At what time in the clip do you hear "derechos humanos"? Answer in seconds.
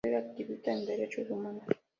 0.83-1.61